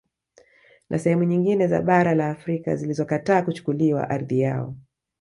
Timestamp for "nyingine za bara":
1.23-2.15